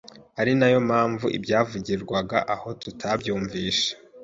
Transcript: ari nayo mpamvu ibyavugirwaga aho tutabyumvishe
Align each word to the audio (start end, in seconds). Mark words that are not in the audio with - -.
ari 0.39 0.51
nayo 0.59 0.79
mpamvu 0.89 1.25
ibyavugirwaga 1.37 2.37
aho 2.53 2.67
tutabyumvishe 2.81 3.89